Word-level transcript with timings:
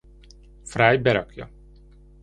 Fry 0.71 0.97
berakja. 1.09 1.49